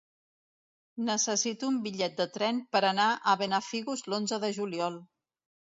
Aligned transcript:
Necessito 1.09 1.69
un 1.73 1.77
bitllet 1.85 2.17
de 2.23 2.27
tren 2.39 2.63
per 2.77 2.83
anar 2.91 3.07
a 3.35 3.39
Benafigos 3.45 4.05
l'onze 4.11 4.45
de 4.47 4.55
juliol. 4.59 5.03